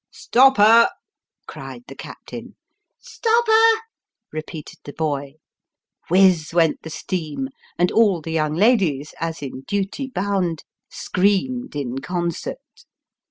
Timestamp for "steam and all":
6.89-8.19